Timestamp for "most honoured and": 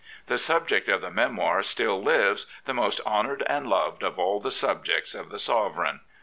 2.73-3.67